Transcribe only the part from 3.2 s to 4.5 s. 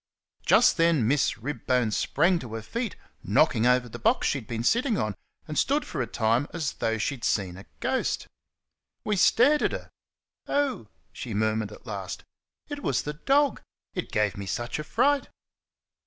knocking over the box she had